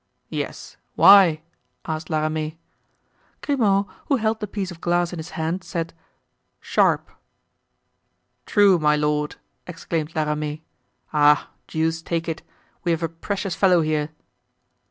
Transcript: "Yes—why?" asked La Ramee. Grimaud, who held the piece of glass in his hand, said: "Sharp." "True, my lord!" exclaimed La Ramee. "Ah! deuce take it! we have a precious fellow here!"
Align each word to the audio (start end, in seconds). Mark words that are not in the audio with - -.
"Yes—why?" 0.29 1.43
asked 1.85 2.09
La 2.09 2.21
Ramee. 2.21 2.57
Grimaud, 3.43 3.85
who 4.07 4.15
held 4.15 4.39
the 4.39 4.47
piece 4.47 4.71
of 4.71 4.81
glass 4.81 5.13
in 5.13 5.19
his 5.19 5.29
hand, 5.37 5.63
said: 5.63 5.93
"Sharp." 6.59 7.11
"True, 8.47 8.79
my 8.79 8.95
lord!" 8.95 9.35
exclaimed 9.67 10.15
La 10.15 10.23
Ramee. 10.23 10.63
"Ah! 11.13 11.51
deuce 11.67 12.01
take 12.01 12.27
it! 12.27 12.41
we 12.83 12.89
have 12.91 13.03
a 13.03 13.09
precious 13.09 13.53
fellow 13.53 13.81
here!" 13.81 14.09